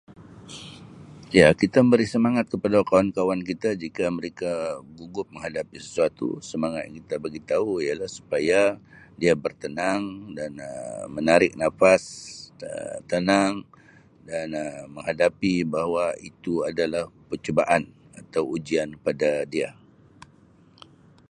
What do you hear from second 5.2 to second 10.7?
menghadapi sesuatu semangat yang kita bagitau ialah supaya dia bertenang dan